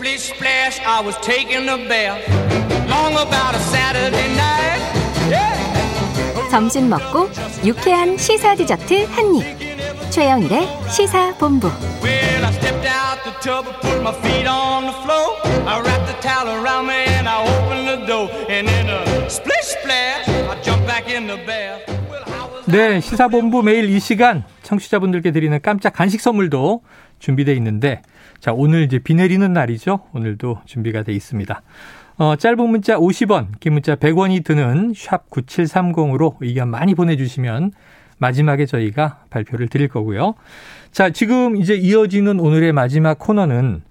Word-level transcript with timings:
Splish 0.00 0.32
splash, 0.32 0.80
I 0.80 1.02
was 1.04 1.14
taking 1.20 1.68
a 1.68 1.76
bath. 1.76 2.24
Long 2.88 3.12
about 3.12 3.54
a 3.54 3.58
Saturday 3.68 4.32
night. 4.32 4.80
Yeah. 5.28 6.48
점심 6.50 6.88
먹고 6.88 7.28
유쾌한 7.66 8.16
시사 8.16 8.54
디저트 8.54 9.04
한 9.10 9.34
입. 9.34 10.10
최영일의 10.10 10.66
시사 10.88 11.34
본부. 11.36 11.68
Well, 12.02 12.46
I 12.46 12.50
stepped 12.50 12.88
out 12.88 13.22
the 13.24 13.34
tub 13.42 13.68
and 13.68 13.76
put 13.82 14.00
my 14.00 14.14
feet 14.22 14.48
on 14.48 14.86
the 14.86 14.96
floor. 15.04 15.36
I 15.68 15.82
wrapped 15.82 16.06
the 16.06 16.16
towel 16.22 16.48
around 16.48 16.86
me 16.86 17.04
and 17.18 17.28
I 17.28 17.44
opened 17.44 17.86
the 17.86 18.06
door. 18.06 18.30
And 18.48 18.70
in 18.70 18.88
a 18.88 19.28
splish 19.28 19.76
splash, 19.76 20.26
I 20.26 20.56
jumped 20.62 20.86
back 20.86 21.10
in 21.12 21.26
the 21.26 21.36
bath. 21.44 21.84
Well, 22.08 22.24
I 22.24 22.48
was 22.48 22.64
네, 22.64 23.02
시사본부 23.02 23.62
매일 23.62 23.90
이 23.90 24.00
시간 24.00 24.44
청취자분들께 24.62 25.30
드리는 25.30 25.60
깜짝 25.60 25.92
간식 25.92 26.22
선물도 26.22 26.80
준비되어 27.18 27.54
있는데, 27.56 28.00
자, 28.40 28.52
오늘 28.54 28.82
이제 28.82 28.98
비 28.98 29.14
내리는 29.14 29.52
날이죠. 29.52 30.00
오늘도 30.14 30.62
준비가 30.64 31.02
돼 31.02 31.12
있습니다. 31.12 31.62
어, 32.16 32.36
짧은 32.36 32.68
문자 32.68 32.96
50원, 32.96 33.48
긴 33.60 33.74
문자 33.74 33.96
100원이 33.96 34.44
드는 34.44 34.94
샵 34.96 35.28
9730으로 35.28 36.36
의견 36.40 36.68
많이 36.68 36.94
보내주시면 36.94 37.72
마지막에 38.16 38.64
저희가 38.64 39.24
발표를 39.28 39.68
드릴 39.68 39.88
거고요. 39.88 40.34
자, 40.90 41.10
지금 41.10 41.56
이제 41.56 41.74
이어지는 41.74 42.40
오늘의 42.40 42.72
마지막 42.72 43.18
코너는 43.18 43.82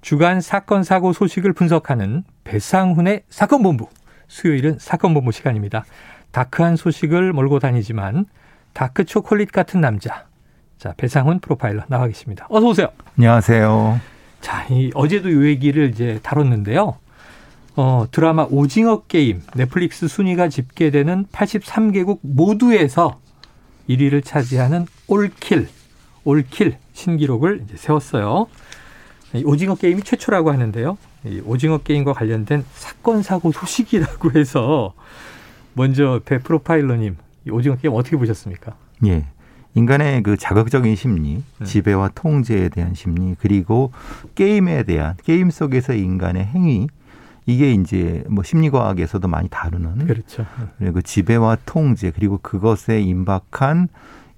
주간 0.00 0.40
사건 0.40 0.82
사고 0.82 1.12
소식을 1.12 1.52
분석하는 1.52 2.24
배상훈의 2.42 3.22
사건 3.28 3.62
본부. 3.62 3.88
수요일은 4.26 4.78
사건 4.80 5.14
본부 5.14 5.30
시간입니다. 5.30 5.84
다크한 6.32 6.74
소식을 6.74 7.32
몰고 7.32 7.60
다니지만 7.60 8.26
다크 8.72 9.04
초콜릿 9.04 9.52
같은 9.52 9.80
남자. 9.80 10.26
자, 10.82 10.92
배상훈 10.96 11.38
프로파일러 11.38 11.84
나와 11.86 12.08
계십니다. 12.08 12.48
어서 12.50 12.66
오세요. 12.66 12.88
안녕하세요. 13.16 14.00
자, 14.40 14.66
이 14.68 14.90
어제도 14.94 15.30
요 15.30 15.46
얘기를 15.46 15.88
이제 15.88 16.18
다뤘는데요. 16.24 16.96
어, 17.76 18.06
드라마 18.10 18.48
오징어 18.50 19.02
게임 19.02 19.42
넷플릭스 19.54 20.08
순위가 20.08 20.48
집계되는 20.48 21.26
83개국 21.26 22.18
모두에서 22.22 23.20
1위를 23.88 24.24
차지하는 24.24 24.86
올킬, 25.06 25.68
올킬 26.24 26.78
신기록을 26.94 27.62
이제 27.64 27.76
세웠어요. 27.76 28.48
이 29.34 29.44
오징어 29.44 29.76
게임이 29.76 30.02
최초라고 30.02 30.50
하는데요. 30.50 30.98
이 31.26 31.40
오징어 31.44 31.78
게임과 31.78 32.12
관련된 32.12 32.64
사건 32.72 33.22
사고 33.22 33.52
소식이라고 33.52 34.32
해서 34.32 34.94
먼저 35.74 36.20
배 36.24 36.38
프로파일러님 36.38 37.18
이 37.46 37.50
오징어 37.50 37.76
게임 37.76 37.94
어떻게 37.94 38.16
보셨습니까? 38.16 38.74
예. 39.06 39.26
인간의 39.74 40.22
그 40.22 40.36
자극적인 40.36 40.96
심리, 40.96 41.42
네. 41.58 41.64
지배와 41.64 42.10
통제에 42.14 42.68
대한 42.68 42.94
심리, 42.94 43.34
그리고 43.38 43.92
게임에 44.34 44.82
대한 44.82 45.14
게임 45.24 45.50
속에서 45.50 45.94
인간의 45.94 46.44
행위, 46.44 46.88
이게 47.46 47.72
이제 47.72 48.22
뭐 48.28 48.44
심리과학에서도 48.44 49.26
많이 49.26 49.48
다루는 49.48 50.06
그렇죠. 50.06 50.46
그리고 50.78 51.00
지배와 51.00 51.56
통제, 51.64 52.10
그리고 52.10 52.38
그것에 52.38 53.00
임박한 53.00 53.88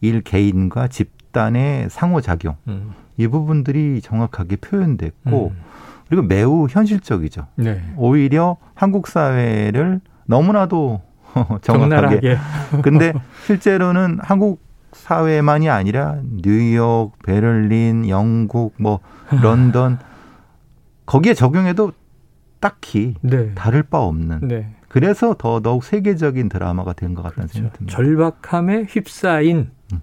일 0.01 0.23
개인과 0.23 0.89
집단의 0.89 1.89
상호작용, 1.91 2.57
음. 2.69 2.93
이 3.17 3.27
부분들이 3.27 4.01
정확하게 4.03 4.57
표현됐고, 4.57 5.49
음. 5.49 5.63
그리고 6.09 6.23
매우 6.23 6.67
현실적이죠. 6.69 7.47
네. 7.57 7.83
오히려 7.97 8.57
한국 8.75 9.09
사회를 9.09 10.01
너무나도 10.27 11.03
정확하게. 11.63 12.39
근데 12.83 13.13
실제로는 13.47 14.19
한국 14.23 14.63
사회만이 14.95 15.69
아니라 15.69 16.19
뉴욕, 16.43 17.13
베를린, 17.25 18.09
영국, 18.09 18.75
뭐 18.79 19.01
런던 19.43 19.99
거기에 21.07 21.35
적용해도 21.35 21.93
딱히 22.61 23.15
네. 23.21 23.53
다를 23.55 23.83
바 23.83 23.99
없는. 24.01 24.49
네. 24.49 24.75
그래서 24.89 25.35
더 25.37 25.61
더욱 25.61 25.85
세계적인 25.85 26.49
드라마가 26.49 26.93
된 26.93 27.15
것 27.15 27.23
같다는 27.23 27.49
그렇죠. 27.49 27.55
생각이 27.55 27.79
듭니다. 27.79 27.97
절박함에 27.97 28.85
휩싸인 28.89 29.71
음. 29.93 30.01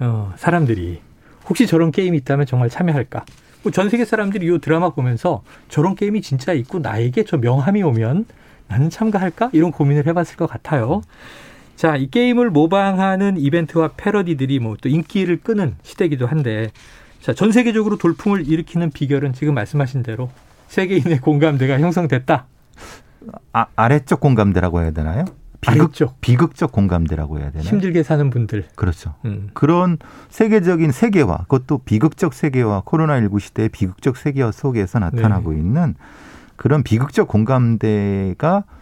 어, 0.00 0.32
사람들이 0.36 1.00
혹시 1.48 1.66
저런 1.66 1.90
게임이 1.90 2.16
있다면 2.18 2.46
정말 2.46 2.68
참여할까? 2.70 3.24
뭐 3.62 3.70
전 3.72 3.90
세계 3.90 4.04
사람들이 4.06 4.46
이 4.46 4.58
드라마 4.58 4.88
보면서 4.90 5.42
저런 5.68 5.94
게임이 5.94 6.22
진짜 6.22 6.52
있고 6.54 6.78
나에게 6.78 7.24
저 7.24 7.36
명함이 7.36 7.82
오면 7.82 8.24
나는 8.68 8.88
참가할까? 8.88 9.50
이런 9.52 9.70
고민을 9.70 10.06
해봤을 10.06 10.36
것 10.36 10.46
같아요. 10.48 11.02
자, 11.80 11.96
이 11.96 12.10
게임을 12.10 12.50
모방하는 12.50 13.38
이벤트와 13.38 13.92
패러디들이 13.96 14.58
뭐 14.58 14.76
또 14.82 14.90
인기를 14.90 15.40
끄는 15.40 15.76
시대이기도 15.82 16.26
한데, 16.26 16.68
자, 17.22 17.32
전 17.32 17.52
세계적으로 17.52 17.96
돌풍을 17.96 18.46
일으키는 18.46 18.90
비결은 18.90 19.32
지금 19.32 19.54
말씀하신 19.54 20.02
대로 20.02 20.28
세계인의 20.68 21.20
공감대가 21.20 21.80
형성됐다. 21.80 22.44
아, 23.54 23.66
아래쪽 23.76 24.20
공감대라고 24.20 24.82
해야 24.82 24.90
되나요? 24.90 25.24
비극, 25.62 25.80
아래쪽. 25.80 26.20
비극적 26.20 26.70
공감대라고 26.70 27.38
해야 27.38 27.50
되나요? 27.50 27.66
힘들게 27.66 28.02
사는 28.02 28.28
분들. 28.28 28.66
그렇죠. 28.74 29.14
음. 29.24 29.48
그런 29.54 29.96
세계적인 30.28 30.92
세계화, 30.92 31.38
그것도 31.48 31.78
비극적 31.86 32.34
세계화, 32.34 32.82
코로나19 32.82 33.40
시대의 33.40 33.70
비극적 33.70 34.18
세계화 34.18 34.52
속에서 34.52 34.98
나타나고 34.98 35.52
네. 35.52 35.58
있는 35.58 35.94
그런 36.56 36.82
비극적 36.82 37.26
공감대가 37.26 38.64
그 38.64 38.79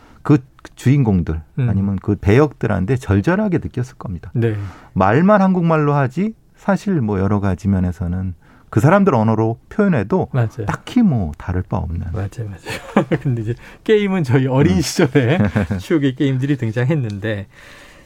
주인공들 0.74 1.40
음. 1.58 1.68
아니면 1.68 1.98
그 2.00 2.16
배역들한테 2.16 2.96
절절하게 2.96 3.58
느꼈을 3.58 3.96
겁니다. 3.96 4.30
네. 4.34 4.54
말만 4.92 5.42
한국말로 5.42 5.94
하지 5.94 6.34
사실 6.56 7.00
뭐 7.00 7.18
여러 7.18 7.40
가지 7.40 7.68
면에서는 7.68 8.34
그 8.70 8.80
사람들 8.80 9.14
언어로 9.14 9.58
표현해도 9.70 10.28
맞아요. 10.32 10.66
딱히 10.66 11.02
뭐 11.02 11.32
다를 11.38 11.62
바 11.62 11.78
없는. 11.78 12.06
맞아요, 12.12 12.28
맞아요. 12.38 13.06
근데 13.22 13.42
이제 13.42 13.54
게임은 13.84 14.24
저희 14.24 14.46
어린 14.46 14.76
음. 14.76 14.80
시절에 14.80 15.38
추억의 15.80 16.16
게임들이 16.16 16.58
등장했는데, 16.58 17.46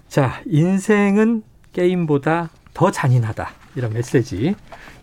자, 0.06 0.40
인생은 0.46 1.42
게임보다 1.72 2.50
더 2.74 2.90
잔인하다. 2.90 3.48
이런 3.74 3.92
메시지. 3.92 4.54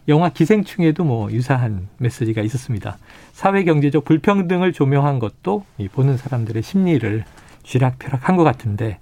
영화 0.08 0.30
기생충에도 0.30 1.04
뭐 1.04 1.32
유사한 1.32 1.88
메시지가 1.98 2.42
있었습니다. 2.42 2.98
사회 3.32 3.64
경제적 3.64 4.06
불평등을 4.06 4.74
조명한 4.74 5.20
것도 5.20 5.66
이 5.78 5.88
보는 5.88 6.18
사람들의 6.18 6.64
심리를 6.64 7.24
쥐락펴락한 7.70 8.36
것 8.36 8.44
같은데, 8.44 9.00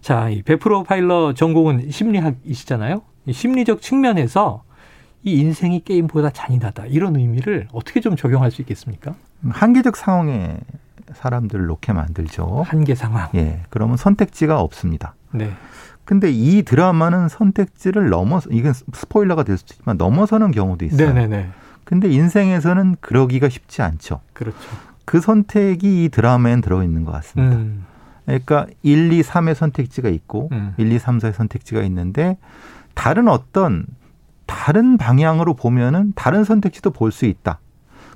자, 0.00 0.28
이 0.28 0.42
베프로 0.42 0.84
파일러 0.84 1.34
전공은 1.34 1.90
심리학이시잖아요. 1.90 3.02
이 3.26 3.32
심리적 3.32 3.82
측면에서 3.82 4.62
이 5.24 5.40
인생이 5.40 5.80
게임보다 5.80 6.30
잔인하다 6.30 6.86
이런 6.86 7.16
의미를 7.16 7.66
어떻게 7.72 8.00
좀 8.00 8.14
적용할 8.14 8.52
수 8.52 8.62
있겠습니까? 8.62 9.16
한계적 9.48 9.96
상황에 9.96 10.58
사람들을 11.14 11.66
놓게 11.66 11.92
만들죠. 11.92 12.64
한계 12.66 12.94
상황. 12.94 13.28
예, 13.34 13.62
그러면 13.70 13.96
선택지가 13.96 14.60
없습니다. 14.60 15.14
네. 15.32 15.50
근데 16.04 16.30
이 16.30 16.62
드라마는 16.62 17.28
선택지를 17.28 18.10
넘어서 18.10 18.48
이건 18.50 18.72
스포일러가 18.72 19.42
될 19.42 19.58
수도 19.58 19.74
있지만 19.74 19.96
넘어서는 19.96 20.52
경우도 20.52 20.84
있어요. 20.84 21.12
네네네. 21.12 21.48
근데 21.82 22.08
인생에서는 22.08 22.96
그러기가 23.00 23.48
쉽지 23.48 23.82
않죠. 23.82 24.20
그렇죠. 24.32 24.58
그 25.04 25.20
선택이 25.20 26.04
이 26.04 26.08
드라마엔 26.08 26.60
들어 26.60 26.84
있는 26.84 27.04
것 27.04 27.10
같습니다. 27.12 27.56
음. 27.56 27.84
그러니까 28.26 28.66
1, 28.82 29.12
2, 29.12 29.22
3의 29.22 29.54
선택지가 29.54 30.08
있고 30.08 30.48
음. 30.52 30.74
1, 30.76 30.92
2, 30.92 30.98
3, 30.98 31.18
4의 31.18 31.32
선택지가 31.32 31.82
있는데 31.82 32.36
다른 32.94 33.28
어떤 33.28 33.86
다른 34.46 34.96
방향으로 34.96 35.54
보면은 35.54 36.12
다른 36.14 36.44
선택지도 36.44 36.90
볼 36.90 37.10
수 37.12 37.24
있다. 37.26 37.60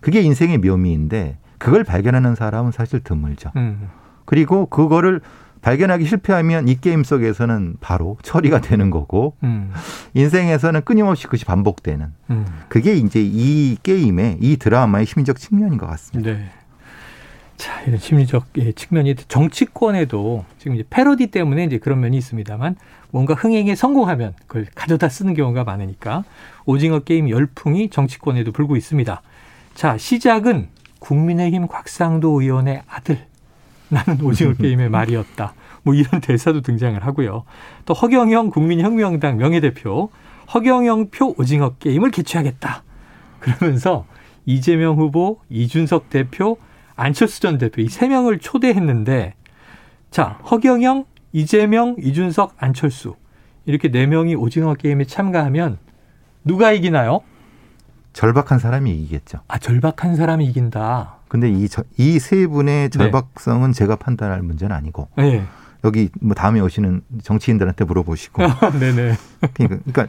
그게 0.01 0.21
인생의 0.23 0.59
묘미인데 0.59 1.39
그걸 1.59 1.85
발견하는 1.85 2.35
사람은 2.35 2.73
사실 2.73 3.01
드물죠. 3.01 3.53
음. 3.57 3.89
그리고 4.25 4.67
그거를 4.67 5.21
발견하기 5.61 6.07
실패하면 6.07 6.69
이 6.69 6.77
게임 6.77 7.05
속에서는 7.05 7.77
바로 7.81 8.17
처리가 8.23 8.63
되는 8.63 8.89
거고 8.91 9.37
음. 9.43 9.71
인생에서는 10.15 10.83
끊임없이 10.85 11.25
그것이 11.25 11.45
반복되는 11.45 12.07
음. 12.31 12.47
그게 12.69 12.95
이제 12.95 13.21
이 13.23 13.77
게임의 13.83 14.39
이 14.41 14.57
드라마의 14.57 15.05
심리적 15.05 15.39
측면인 15.39 15.77
것 15.77 15.87
같습니다. 15.87 16.33
네. 16.33 16.51
자, 17.61 17.83
이런 17.83 17.99
심리적 17.99 18.47
예, 18.57 18.73
측면이 18.73 19.17
정치권에도 19.29 20.47
지금 20.57 20.77
이제 20.77 20.85
패러디 20.89 21.27
때문에 21.27 21.65
이제 21.65 21.77
그런 21.77 22.01
면이 22.01 22.17
있습니다만 22.17 22.75
뭔가 23.11 23.35
흥행에 23.35 23.75
성공하면 23.75 24.33
그걸 24.47 24.67
가져다 24.75 25.11
쓰는 25.11 25.35
경우가 25.35 25.65
많으니까 25.65 26.25
오징어 26.65 27.01
게임 27.01 27.29
열풍이 27.29 27.91
정치권에도 27.91 28.53
불고 28.53 28.77
있습니다. 28.77 29.21
자, 29.75 29.99
시작은 29.99 30.69
국민의힘 31.01 31.69
곽상도 31.69 32.41
의원의 32.41 32.81
아들. 32.89 33.19
나는 33.91 34.23
오징어 34.23 34.55
게임의 34.55 34.89
말이었다. 34.91 35.53
뭐 35.83 35.93
이런 35.93 36.23
대사도 36.23 36.63
등장을 36.63 36.99
하고요. 37.05 37.45
또 37.85 37.93
허경영 37.93 38.49
국민혁명당 38.49 39.37
명예대표 39.37 40.09
허경영 40.55 41.11
표 41.11 41.35
오징어 41.37 41.75
게임을 41.75 42.11
개최하겠다. 42.11 42.85
그러면서 43.39 44.07
이재명 44.47 44.97
후보, 44.97 45.41
이준석 45.51 46.09
대표, 46.09 46.57
안철수 47.01 47.41
전 47.41 47.59
대표 47.59 47.81
이 47.83 47.89
세 47.89 48.09
명을 48.09 48.39
초대했는데 48.39 49.35
자 50.11 50.39
허경영, 50.51 51.05
이재명, 51.33 51.97
이준석, 51.99 52.55
안철수 52.59 53.17
이렇게 53.65 53.91
네 53.91 54.07
명이 54.07 54.35
오징어 54.35 54.75
게임에 54.75 55.05
참가하면 55.05 55.79
누가 56.45 56.73
이기나요? 56.73 57.21
절박한 58.13 58.59
사람이 58.59 58.91
이기겠죠. 58.91 59.39
아, 59.47 59.59
절박한 59.59 60.17
사람이 60.17 60.45
이긴다. 60.47 61.17
근데 61.29 61.49
이 61.49 61.69
이 61.97 62.19
세 62.19 62.47
분의 62.49 62.91
절박성은 62.91 63.73
제가 63.73 63.97
판단할 63.97 64.43
문제는 64.43 64.75
아니고 64.75 65.09
네. 65.17 65.45
여기 65.85 66.11
뭐 66.21 66.35
다음에 66.35 66.59
오시는 66.61 67.03
정치인들한테 67.23 67.85
물어보시고 67.85 68.43
네네. 68.81 69.15
그러니까, 69.55 69.79
그러니까 69.93 70.07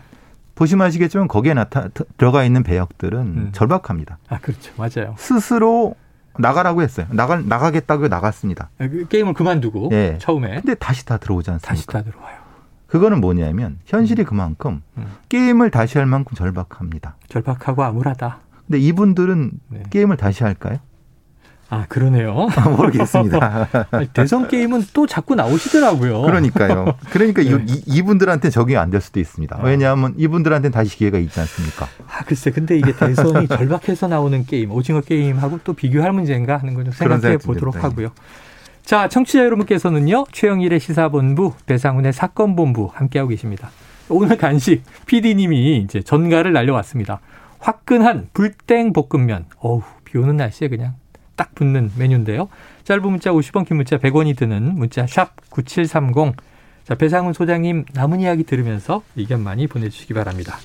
보시면 0.56 0.88
아시겠지만 0.88 1.28
거기에 1.28 1.54
나타 1.54 1.90
들어가 2.18 2.44
있는 2.44 2.64
배역들은 2.64 3.20
음. 3.20 3.50
절박합니다. 3.54 4.18
아, 4.30 4.40
그렇죠. 4.40 4.74
맞아요. 4.78 5.16
스스로 5.18 5.96
나가라고 6.38 6.82
했어요. 6.82 7.08
나가 7.12 7.38
나가겠다고 7.38 8.08
나갔습니다. 8.08 8.70
아, 8.80 8.88
그 8.88 9.08
게임을 9.08 9.34
그만두고 9.34 9.90
예. 9.92 10.18
처음에 10.20 10.62
근데 10.62 10.76
다시 10.76 11.06
다 11.06 11.18
들어오지 11.18 11.52
않습니까? 11.52 11.68
다시 11.70 11.88
다 11.88 12.02
들어와요. 12.04 12.42
그거는 12.88 13.22
뭐냐면 13.22 13.80
현실이 13.86 14.26
그만큼 14.26 14.82
음. 14.98 15.06
게임을 15.30 15.72
다시 15.72 15.98
할 15.98 16.06
만큼 16.08 16.36
절박합니다. 16.36 17.16
절박하고 17.30 17.84
암울하다. 17.84 18.40
근데 18.68 18.80
이분들은 18.80 19.52
네. 19.70 19.84
게임을 19.90 20.18
다시 20.18 20.44
할까요? 20.44 20.80
아, 21.74 21.86
그러네요. 21.88 22.50
모르겠습니다. 22.78 23.68
아니, 23.92 24.08
대선 24.10 24.50
게임은 24.50 24.88
또 24.94 25.08
자꾸 25.08 25.36
나오시더라고요. 25.36 26.22
그러니까요. 26.24 26.96
그러니까 27.12 27.42
네. 27.48 27.64
이, 27.66 27.82
이분들한테 27.88 28.50
적용이 28.50 28.76
안 28.78 28.92
될 28.92 29.00
수도 29.00 29.22
있습니다. 29.22 29.58
아. 29.58 29.64
왜냐하면 29.64 30.14
이분들한테는 30.18 30.74
다시 30.74 30.98
기회가 30.98 31.18
있지 31.18 31.40
않습니까? 31.40 31.88
아, 32.08 32.26
글쎄, 32.26 32.52
근데 32.52 32.78
이게 32.78 32.94
대선이 32.94 33.48
절박해서 33.48 34.10
나오는 34.10 34.46
게임, 34.46 34.70
오징어 34.72 35.00
게임하고 35.00 35.62
또 35.64 35.72
비교할 35.72 36.12
문제인가 36.12 36.58
하는 36.58 36.74
걸좀 36.74 36.94
그런 37.00 37.22
생각해 37.22 37.38
보도록. 37.38 37.82
하고요. 37.82 38.12
자, 38.84 39.08
청취자 39.08 39.46
여러분께서는요, 39.46 40.26
최영일의 40.34 40.82
시사본부, 40.82 41.54
배상훈의 41.68 42.12
사건본부 42.12 42.90
함께하고 42.94 43.30
계십니다. 43.30 43.70
오늘 44.10 44.36
간식, 44.38 44.84
PD님이 45.06 45.78
이제 45.78 46.02
전가를 46.02 46.52
날려왔습니다. 46.52 47.22
화끈한 47.60 48.28
불땡 48.34 48.92
볶음면. 48.92 49.46
어우, 49.60 49.84
비 50.04 50.18
오는 50.18 50.36
날씨에 50.36 50.68
그냥 50.68 50.96
딱 51.42 51.56
붙는 51.56 51.92
메뉴인데요. 51.98 52.50
짧은 52.84 53.02
문자 53.02 53.32
50원, 53.32 53.66
긴 53.66 53.78
문자 53.78 53.98
100원이 53.98 54.38
드는 54.38 54.76
문자 54.76 55.08
샵 55.08 55.32
9730. 55.50 56.36
자, 56.84 56.94
배상훈 56.94 57.34
소장님 57.34 57.86
남은 57.94 58.20
이야기 58.20 58.44
들으면서 58.44 59.02
의견 59.16 59.42
많이 59.42 59.66
보내주시기 59.66 60.14
바랍니다. 60.14 60.58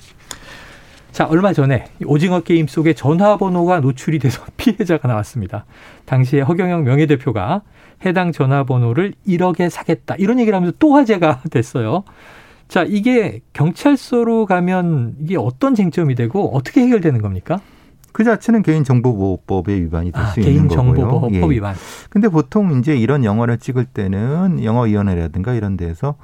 자, 1.11 1.25
얼마 1.25 1.51
전에 1.51 1.85
오징어 2.05 2.41
게임 2.41 2.67
속에 2.67 2.93
전화번호가 2.93 3.79
노출이 3.79 4.19
돼서 4.19 4.45
피해자가 4.57 5.07
나왔습니다. 5.07 5.65
당시에 6.05 6.41
허경영 6.41 6.83
명예대표가 6.83 7.63
해당 8.05 8.31
전화번호를 8.31 9.15
1억에 9.27 9.71
사겠다. 9.71 10.13
이런 10.19 10.39
얘기를 10.39 10.55
하면서 10.55 10.75
또 10.77 10.93
화제가 10.93 11.41
됐어요. 11.49 12.03
자, 12.67 12.85
이게 12.87 13.41
경찰서로 13.53 14.45
가면 14.45 15.15
이게 15.21 15.37
어떤 15.37 15.73
쟁점이 15.73 16.13
되고 16.13 16.55
어떻게 16.55 16.81
해결되는 16.81 17.19
겁니까? 17.23 17.61
그 18.17 18.23
자체는 18.23 18.63
개인정보보호법에 18.63 19.75
위반이 19.75 20.11
될 20.11 20.23
아, 20.23 20.25
수 20.29 20.39
있는 20.39 20.67
거고요. 20.67 20.83
개인정보보호법 20.95 21.33
예. 21.35 21.49
위반. 21.55 21.75
근데 22.09 22.27
보통 22.29 22.71
이제 22.79 22.95
이런 22.97 23.23
영화를 23.23 23.59
찍을 23.59 23.85
때는 23.85 24.63
영화위원회라든가 24.63 25.53
이런 25.53 25.77
데서 25.77 26.15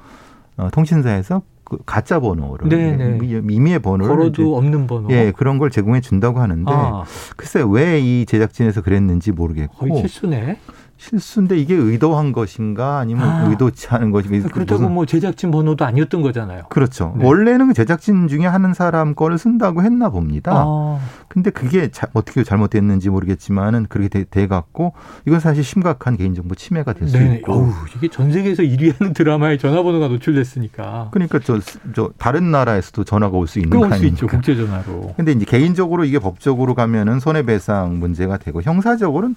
어, 0.56 0.70
통신사에서 0.72 1.42
그 1.62 1.78
가짜 1.86 2.18
번호를 2.18 2.68
네, 2.68 2.96
네. 2.96 3.08
미- 3.16 3.40
미미의 3.40 3.78
번호를 3.78 4.16
걸어도 4.16 4.56
없는 4.56 4.88
번호. 4.88 5.08
예 5.12 5.30
그런 5.36 5.58
걸 5.58 5.70
제공해 5.70 6.00
준다고 6.00 6.40
하는데 6.40 6.68
아, 6.74 7.04
글쎄 7.36 7.62
왜 7.64 8.00
이 8.00 8.26
제작진에서 8.26 8.82
그랬는지 8.82 9.30
거의 9.30 9.36
모르겠고 9.38 9.96
실수네. 9.98 10.58
실수인데 10.96 11.58
이게 11.58 11.74
의도한 11.74 12.32
것인가 12.32 12.98
아니면 12.98 13.28
아. 13.28 13.48
의도치 13.48 13.88
않은 13.90 14.10
것인가 14.12 14.48
그렇다고 14.48 14.80
무슨- 14.82 14.94
뭐 14.94 15.06
제작진 15.06 15.50
번호도 15.50 15.84
아니었던 15.84 16.22
거잖아요. 16.22 16.64
그렇죠. 16.68 17.14
네. 17.18 17.26
원래는 17.26 17.68
그 17.68 17.74
제작진 17.74 18.28
중에 18.28 18.46
하는 18.46 18.74
사람 18.74 19.14
거를 19.14 19.36
쓴다고 19.36 19.82
했나 19.82 20.08
봅니다. 20.08 20.52
아, 20.66 20.98
근데 21.34 21.50
그게 21.50 21.90
자- 21.90 22.06
어떻게 22.12 22.44
잘못됐는지 22.44 23.10
모르겠지만은 23.10 23.86
그렇게 23.88 24.08
돼, 24.08 24.24
돼 24.30 24.46
갖고 24.46 24.94
이건 25.26 25.40
사실 25.40 25.64
심각한 25.64 26.16
개인정보 26.16 26.54
침해가 26.54 26.92
될수 26.92 27.18
네. 27.18 27.36
있고. 27.36 27.52
어우, 27.52 27.70
이게 27.96 28.08
전 28.08 28.30
세계에서 28.32 28.62
1위 28.62 28.96
하는 28.96 29.12
드라마에 29.14 29.58
전화번호가 29.58 30.06
노출됐으니까. 30.08 31.08
그러니까 31.12 31.40
저, 31.40 31.58
저 31.92 32.10
다른 32.18 32.52
나라에서도 32.52 33.02
전화가 33.02 33.36
올 33.36 33.48
수 33.48 33.58
있는 33.58 33.70
거 33.78 33.84
그럴 33.84 33.98
수 33.98 34.06
있죠. 34.06 34.26
국제 34.28 34.54
전화로. 34.54 35.14
근데 35.16 35.32
이제 35.32 35.44
개인적으로 35.44 36.04
이게 36.04 36.20
법적으로 36.20 36.74
가면은 36.74 37.18
손해배상 37.18 37.98
문제가 37.98 38.36
되고 38.38 38.62
형사적으로는 38.62 39.34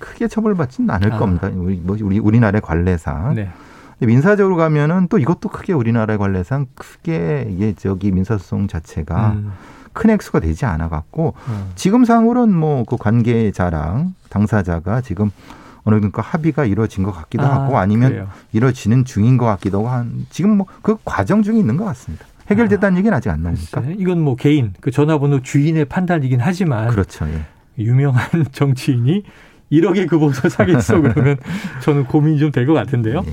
크게 0.00 0.26
처벌받지는 0.28 0.90
않을 0.90 1.12
아. 1.12 1.18
겁니다. 1.18 1.48
우리 1.54 1.76
뭐 1.76 1.96
우리 2.02 2.18
우리나라의 2.18 2.60
관례상. 2.60 3.34
네. 3.36 3.48
민사적으로 4.00 4.56
가면은 4.56 5.06
또 5.08 5.18
이것도 5.18 5.48
크게 5.48 5.72
우리나라의 5.72 6.18
관례상 6.18 6.66
크게 6.74 7.46
이게 7.50 7.72
저기 7.78 8.10
민사소송 8.10 8.66
자체가 8.68 9.30
음, 9.32 9.52
큰 9.96 10.10
액수가 10.10 10.40
되지 10.40 10.64
않아 10.66 10.88
갖고 10.88 11.34
음. 11.48 11.70
지금 11.74 12.04
상으로는 12.04 12.54
뭐 12.54 12.84
그 12.86 12.96
관계자랑 12.98 14.14
당사자가 14.28 15.00
지금 15.00 15.30
어느 15.84 16.00
정도 16.00 16.20
합의가 16.20 16.64
이루어진 16.66 17.02
것 17.02 17.12
같기도 17.12 17.44
아, 17.44 17.54
하고 17.64 17.78
아니면 17.78 18.10
그래요. 18.10 18.28
이루어지는 18.52 19.04
중인 19.04 19.38
것 19.38 19.46
같기도 19.46 19.78
하고 19.78 19.88
한 19.88 20.26
지금 20.30 20.56
뭐 20.58 20.66
그 20.82 20.96
과정 21.04 21.42
중에 21.42 21.58
있는 21.58 21.76
것 21.76 21.84
같습니다. 21.86 22.26
해결됐다는 22.50 22.98
얘기는 22.98 23.16
아직 23.16 23.30
안 23.30 23.42
나오니까. 23.42 23.80
글쎄, 23.80 23.96
이건 23.98 24.20
뭐 24.20 24.36
개인 24.36 24.72
그 24.80 24.90
전화번호 24.90 25.40
주인의 25.42 25.86
판단이긴 25.86 26.40
하지만 26.40 26.88
그렇죠. 26.90 27.26
예. 27.28 27.44
유명한 27.82 28.24
정치인이 28.52 29.24
1억의 29.72 30.08
그 30.08 30.18
번호 30.18 30.32
사겠어 30.34 31.00
그러면 31.00 31.36
저는 31.82 32.04
고민이 32.04 32.38
좀 32.38 32.52
될 32.52 32.66
것 32.66 32.74
같은데요. 32.74 33.22
예. 33.26 33.32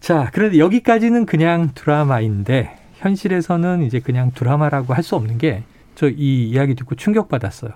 자, 0.00 0.28
그런데 0.32 0.58
여기까지는 0.58 1.24
그냥 1.26 1.70
드라마인데 1.74 2.76
현실에서는 2.98 3.82
이제 3.82 4.00
그냥 4.00 4.30
드라마라고 4.34 4.92
할 4.94 5.02
수 5.02 5.16
없는 5.16 5.38
게 5.38 5.62
저 5.94 6.08
이 6.08 6.48
이야기 6.50 6.74
듣고 6.74 6.94
충격받았어요. 6.94 7.72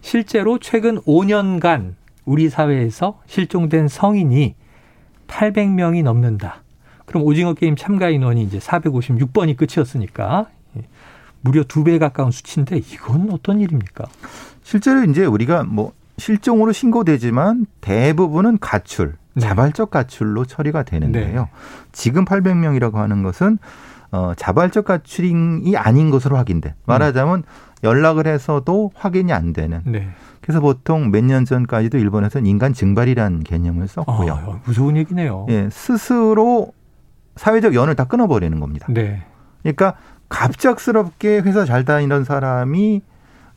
실제로 0.00 0.58
최근 0.58 1.00
5년간 1.02 1.94
우리 2.24 2.48
사회에서 2.48 3.20
실종된 3.26 3.88
성인이 3.88 4.54
800명이 5.28 6.02
넘는다. 6.02 6.62
그럼 7.06 7.24
오징어 7.24 7.54
게임 7.54 7.76
참가 7.76 8.08
인원이 8.08 8.42
이제 8.42 8.58
456번이 8.58 9.56
끝이었으니까 9.56 10.46
예, 10.76 10.82
무려 11.40 11.64
두 11.64 11.84
배 11.84 11.98
가까운 11.98 12.30
수치인데 12.30 12.78
이건 12.78 13.30
어떤 13.30 13.60
일입니까? 13.60 14.04
실제로 14.62 15.04
이제 15.04 15.24
우리가 15.24 15.64
뭐 15.64 15.92
실종으로 16.18 16.72
신고되지만 16.72 17.66
대부분은 17.80 18.58
가출, 18.58 19.14
네. 19.34 19.40
자발적 19.42 19.90
가출로 19.90 20.44
처리가 20.44 20.82
되는데요. 20.84 21.42
네. 21.42 21.48
지금 21.90 22.24
800명이라고 22.24 22.94
하는 22.94 23.22
것은 23.22 23.58
어, 24.12 24.32
자발적 24.36 24.84
가출이 24.84 25.74
아닌 25.76 26.10
것으로 26.10 26.36
확인돼. 26.36 26.74
말하자면 26.86 27.42
연락을 27.82 28.26
해서도 28.26 28.92
확인이 28.94 29.32
안 29.32 29.52
되는. 29.52 29.80
네. 29.84 30.08
그래서 30.42 30.60
보통 30.60 31.10
몇 31.10 31.24
년 31.24 31.44
전까지도 31.44 31.98
일본에서는 31.98 32.46
인간 32.46 32.72
증발이라는 32.72 33.40
개념을 33.42 33.88
썼고요. 33.88 34.32
아, 34.32 34.60
무서운 34.64 34.96
얘기네요. 34.96 35.46
예, 35.48 35.68
스스로 35.70 36.72
사회적 37.36 37.74
연을 37.74 37.94
다 37.96 38.04
끊어버리는 38.04 38.60
겁니다. 38.60 38.86
네. 38.90 39.22
그러니까 39.62 39.94
갑작스럽게 40.28 41.38
회사 41.40 41.64
잘 41.64 41.84
다니던 41.84 42.24
사람이 42.24 43.02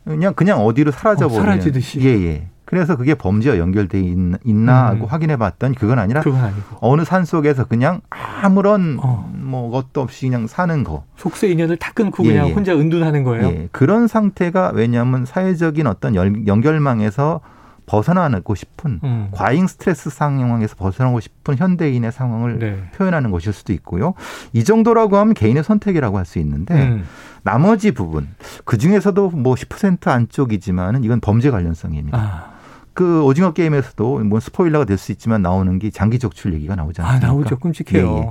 그냥 0.05 0.33
그냥 0.35 0.59
어디로 0.59 0.91
사라져 0.91 1.25
어, 1.25 1.29
버리는 1.29 1.45
사라지듯이. 1.45 1.99
예, 2.01 2.09
예. 2.25 2.47
그래서 2.65 2.95
그게 2.95 3.13
범죄와 3.13 3.57
연결돼 3.59 3.99
있- 3.99 4.17
있나 4.43 4.87
하고 4.87 5.05
음. 5.05 5.07
확인해 5.07 5.37
봤더니 5.37 5.75
그건 5.75 5.99
아니라 5.99 6.21
그건 6.21 6.51
어느 6.81 7.03
산 7.05 7.23
속에서 7.23 7.65
그냥 7.65 8.01
아무런 8.09 8.97
어. 9.01 9.31
뭐 9.35 9.69
것도 9.69 10.01
없이 10.01 10.27
그냥 10.27 10.47
사는 10.47 10.83
거. 10.83 11.03
속세 11.17 11.47
인연을 11.49 11.77
다 11.77 11.91
끊고 11.93 12.23
예, 12.25 12.29
그냥 12.29 12.47
예. 12.49 12.53
혼자 12.53 12.73
은둔하는 12.73 13.23
거예요. 13.23 13.47
예. 13.47 13.69
그런 13.71 14.07
상태가 14.07 14.71
왜냐하면 14.73 15.25
사회적인 15.25 15.85
어떤 15.87 16.15
연- 16.15 16.47
연결망에서 16.47 17.41
벗어나고 17.87 18.55
싶은 18.55 18.99
음. 19.03 19.27
과잉 19.31 19.67
스트레스 19.67 20.09
상황에서 20.09 20.75
벗어나고 20.75 21.19
싶은 21.19 21.55
현대인의 21.57 22.11
상황을 22.11 22.57
네. 22.57 22.83
표현하는 22.95 23.29
것일 23.29 23.53
수도 23.53 23.73
있고요. 23.73 24.15
이 24.53 24.63
정도라고 24.63 25.17
하면 25.17 25.35
개인의 25.35 25.63
선택이라고 25.63 26.17
할 26.17 26.25
수 26.25 26.39
있는데 26.39 26.73
음. 26.73 27.03
나머지 27.43 27.91
부분 27.91 28.27
그 28.65 28.79
중에서도 28.79 29.29
뭐 29.29 29.53
10% 29.53 30.07
안쪽이지만은 30.07 31.03
이건 31.03 31.19
범죄 31.19 31.51
관련성입니다. 31.51 32.17
아, 32.17 32.54
그 32.95 33.23
오징어 33.23 33.51
게임에서도 33.53 34.19
뭐 34.23 34.39
스포일러가 34.39 34.85
될 34.85 34.97
수 34.97 35.11
있지만 35.11 35.41
나오는 35.41 35.77
게 35.77 35.89
장기 35.91 36.17
적출 36.17 36.53
얘기가 36.53 36.75
나오지 36.75 37.01
아? 37.01 37.19
나오죠. 37.19 37.57
끔찍해요. 37.59 38.07
예, 38.15 38.17
예. 38.21 38.29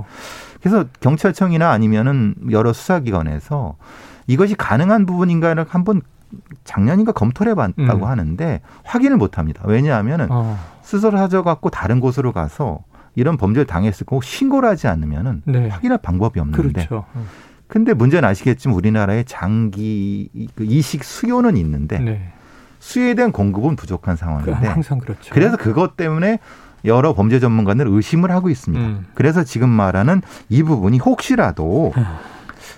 그래서 0.59 0.85
경찰청이나 0.99 1.69
아니면은 1.69 2.33
여러 2.49 2.73
수사기관에서 2.73 3.75
이것이 4.27 4.55
가능한 4.55 5.05
부분인가를 5.05 5.65
한번 5.69 6.01
작년인가 6.63 7.11
검토를 7.11 7.51
해봤다고 7.51 8.05
음. 8.05 8.09
하는데 8.09 8.61
확인을 8.83 9.17
못 9.17 9.37
합니다. 9.37 9.61
왜냐하면은 9.65 10.27
어, 10.31 10.57
스스로 10.81 11.17
사져갖고 11.19 11.69
다른 11.69 11.99
곳으로 11.99 12.31
가서 12.33 12.79
이런 13.13 13.37
범죄를 13.37 13.67
당했을 13.67 14.07
거고 14.07 14.23
신고를 14.23 14.67
하지 14.67 14.87
않으면은 14.87 15.43
네. 15.45 15.69
확인할 15.69 15.99
방법이 15.99 16.39
없는데 16.39 16.71
그렇죠. 16.73 17.05
음. 17.15 17.27
근데 17.67 17.93
문제는 17.93 18.27
아시겠지만 18.27 18.75
우리나라의 18.75 19.25
장기 19.25 20.29
그 20.55 20.63
이식 20.65 21.03
수요는 21.03 21.55
있는데 21.57 21.99
네. 21.99 22.33
수요에 22.85 23.15
대한 23.15 23.31
공급은 23.31 23.75
부족한 23.75 24.13
그, 24.13 24.19
상황인데 24.19 24.67
항상 24.67 24.99
그렇죠. 24.99 25.23
네. 25.23 25.29
그래서 25.31 25.57
그것 25.57 25.97
때문에 25.97 26.37
여러 26.85 27.15
범죄 27.15 27.39
전문가들 27.39 27.87
의심을 27.87 28.29
하고 28.29 28.51
있습니다. 28.51 28.85
음. 28.85 29.07
그래서 29.15 29.43
지금 29.43 29.69
말하는 29.69 30.21
이 30.49 30.61
부분이 30.61 30.99
혹시라도 30.99 31.93
아. 31.95 32.19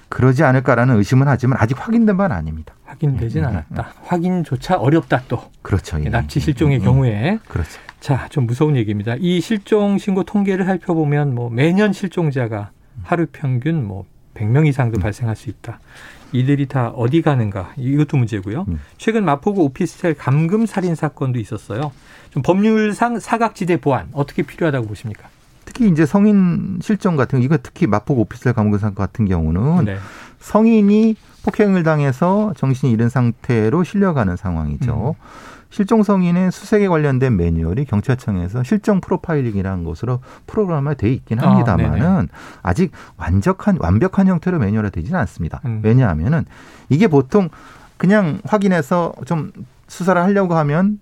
그러지 0.08 0.46
않을까라는 0.46 0.96
의심은 0.96 1.28
하지만 1.28 1.60
아직 1.60 1.78
확인된 1.78 2.16
바는 2.16 2.34
아닙니다. 2.34 2.74
확인되진 2.86 3.44
음, 3.44 3.50
음, 3.50 3.50
않았다. 3.50 3.94
확인조차 4.06 4.78
어렵다 4.78 5.24
또. 5.28 5.42
그렇죠. 5.62 6.00
예. 6.02 6.08
납치 6.08 6.40
실종의 6.40 6.78
음, 6.78 6.82
음. 6.82 6.86
경우에. 6.86 7.40
그렇죠. 7.50 7.70
자, 8.00 8.30
좀 8.30 8.46
무서운 8.46 8.78
얘기입니다. 8.78 9.16
이 9.20 9.42
실종 9.42 9.98
신고 9.98 10.24
통계를 10.24 10.64
살펴보면 10.64 11.36
뭐 11.36 11.50
매년 11.50 11.92
실종자가 11.92 12.72
하루 13.04 13.26
평균 13.30 13.86
뭐 13.86 14.06
100명 14.36 14.68
이상도 14.68 15.00
음. 15.00 15.02
발생할 15.02 15.36
수 15.36 15.50
있다. 15.50 15.82
이들이 16.32 16.68
다 16.68 16.90
어디 16.90 17.22
가는가? 17.22 17.74
이것도 17.78 18.18
문제고요. 18.18 18.66
음. 18.68 18.80
최근 18.98 19.26
마포구 19.26 19.62
오피스텔 19.64 20.16
감금 20.16 20.66
살인 20.66 20.96
사건도 20.96 21.40
있었어요. 21.40 21.92
좀 22.32 22.44
법률상 22.44 23.20
사각지대 23.20 23.78
보완 23.78 24.10
어떻게 24.12 24.44
필요하다고 24.44 24.88
보십니까? 24.88 25.30
특히 25.66 25.90
이제 25.90 26.06
성인 26.06 26.80
실종 26.82 27.16
같은 27.16 27.40
거, 27.40 27.46
이거 27.46 27.58
특히 27.62 27.88
마포구 27.88 28.22
오피스텔 28.22 28.54
감금사 28.54 28.92
같은 28.92 29.26
경우는 29.26 29.86
네. 29.86 29.98
성인이 30.40 31.16
폭행을 31.44 31.84
당해서 31.84 32.54
정신이 32.58 32.92
잃은 32.92 33.10
상태로 33.10 33.84
실려가는 33.84 34.36
상황이죠. 34.36 35.16
음. 35.18 35.57
실종 35.70 36.04
성인의 36.04 36.52
수색에 36.52 36.88
관련된 36.88 37.36
매뉴얼이 37.36 37.86
경찰청에서 37.86 38.64
실종 38.64 39.02
프로파일링이라는 39.02 39.84
것으로 39.84 40.20
프로그램화 40.48 40.94
돼 40.94 41.12
있긴 41.12 41.40
아, 41.40 41.50
합니다만은 41.52 42.30
아 42.64 42.74
직 42.74 42.92
완벽한 43.18 43.78
완벽한 43.80 44.28
형태로 44.28 44.60
매뉴얼화 44.60 44.90
되지는 44.92 45.20
않습니다. 45.22 45.62
음. 45.66 45.82
왜냐하면은 45.84 46.46
이게 46.90 47.08
보통 47.08 47.50
그냥 47.98 48.40
확인해서 48.46 49.14
좀 49.26 49.52
수사를 49.88 50.22
하려고 50.22 50.56
하면 50.56 51.00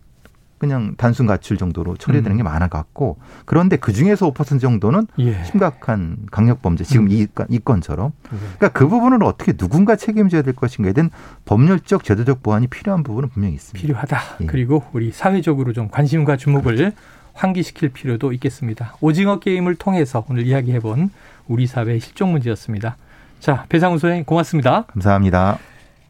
그냥 0.57 0.95
단순 0.97 1.25
가출 1.25 1.57
정도로 1.57 1.97
처리되는 1.97 2.31
음. 2.31 2.37
게 2.37 2.43
많아 2.43 2.67
갖고 2.67 3.17
그런데 3.45 3.75
그 3.75 3.91
중에서 3.93 4.31
5% 4.31 4.61
정도는 4.61 5.07
예. 5.19 5.43
심각한 5.43 6.17
강력 6.31 6.61
범죄 6.61 6.83
지금 6.83 7.07
음. 7.07 7.11
이, 7.11 7.59
건처럼 7.59 8.11
네. 8.23 8.37
그러니까 8.57 8.69
그 8.69 8.87
부분을 8.87 9.23
어떻게 9.23 9.53
누군가 9.53 9.95
책임져야 9.95 10.41
될 10.41 10.53
것인가에 10.53 10.93
대한 10.93 11.09
법률적 11.45 12.03
제도적 12.03 12.41
보완이 12.41 12.67
필요한 12.67 13.03
부분은 13.03 13.29
분명히 13.29 13.55
있습니다. 13.55 13.81
필요하다. 13.85 14.19
예. 14.41 14.45
그리고 14.45 14.83
우리 14.93 15.11
사회적으로 15.11 15.73
좀 15.73 15.89
관심과 15.89 16.37
주목을 16.37 16.93
환기시킬 17.33 17.89
필요도 17.89 18.31
있겠습니다. 18.33 18.95
오징어 19.01 19.39
게임을 19.39 19.75
통해서 19.75 20.25
오늘 20.29 20.45
이야기해본 20.47 21.11
우리 21.47 21.67
사회의 21.67 21.99
실종 21.99 22.31
문제였습니다. 22.31 22.97
자, 23.39 23.65
배상훈 23.69 23.99
소장님 23.99 24.25
고맙습니다. 24.25 24.83
감사합니다. 24.83 25.59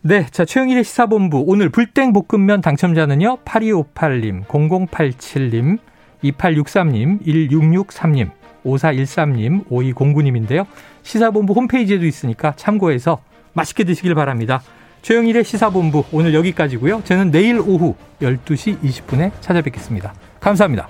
네, 0.08 0.28
자 0.30 0.46
최영일의 0.46 0.84
시사본부 0.84 1.46
오늘 1.48 1.70
불땡 1.70 2.14
볶음면 2.14 2.62
당첨자는요 2.62 3.40
8258님, 3.44 4.46
0087님, 4.46 5.80
2863님, 6.24 7.26
1663님, 7.26 8.30
5413님, 8.64 9.68
5209님인데요. 9.68 10.68
시사본부 11.02 11.54
홈페이지에도 11.54 12.06
있으니까 12.06 12.54
참고해서 12.56 13.18
맛있게 13.54 13.84
드시길 13.84 14.14
바랍니다. 14.14 14.62
최영일의 15.02 15.44
시사본부 15.44 16.04
오늘 16.12 16.36
여기까지고요. 16.36 17.02
저는 17.04 17.32
내일 17.32 17.58
오후 17.58 17.96
12시 18.22 18.82
20분에 18.82 19.32
찾아뵙겠습니다. 19.42 20.14
감사합니다. 20.40 20.88